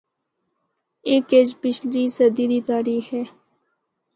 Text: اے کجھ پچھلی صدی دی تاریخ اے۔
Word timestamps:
اے 1.07 1.13
کجھ 1.29 1.53
پچھلی 1.61 2.03
صدی 2.15 2.45
دی 2.51 2.59
تاریخ 2.69 3.05
اے۔ 3.15 3.23